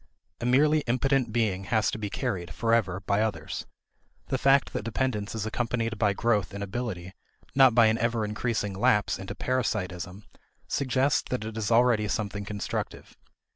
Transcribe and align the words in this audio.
A 0.39 0.47
merely 0.47 0.79
impotent 0.87 1.31
being 1.31 1.65
has 1.65 1.91
to 1.91 1.99
be 1.99 2.09
carried, 2.09 2.51
forever, 2.55 3.01
by 3.01 3.21
others. 3.21 3.67
The 4.29 4.39
fact 4.39 4.73
that 4.73 4.81
dependence 4.83 5.35
is 5.35 5.45
accompanied 5.45 5.99
by 5.99 6.13
growth 6.13 6.55
in 6.55 6.63
ability, 6.63 7.13
not 7.53 7.75
by 7.75 7.85
an 7.85 7.99
ever 7.99 8.25
increasing 8.25 8.73
lapse 8.73 9.19
into 9.19 9.35
parasitism, 9.35 10.23
suggests 10.67 11.21
that 11.29 11.45
it 11.45 11.55
is 11.55 11.69
already 11.69 12.07
something 12.07 12.45
constructive. 12.45 13.15